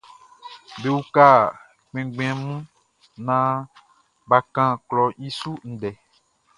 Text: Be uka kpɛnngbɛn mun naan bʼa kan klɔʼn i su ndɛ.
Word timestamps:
Be 0.81 0.87
uka 0.99 1.27
kpɛnngbɛn 1.89 2.33
mun 2.43 2.61
naan 3.25 3.57
bʼa 4.27 4.39
kan 4.53 4.71
klɔʼn 4.87 5.15
i 5.25 5.27
su 5.39 5.51
ndɛ. 5.71 5.91